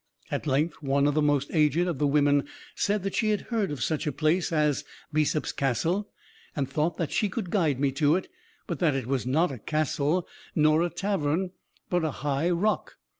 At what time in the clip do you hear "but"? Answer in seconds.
8.65-8.79, 11.91-12.03